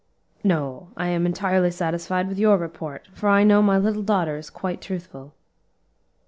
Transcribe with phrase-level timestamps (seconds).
[0.43, 4.49] "No, I am entirely satisfied with your report, for I know my little daughter is
[4.49, 5.35] quite truthful."